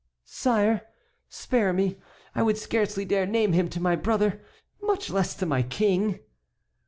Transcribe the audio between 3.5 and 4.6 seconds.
him to my brother,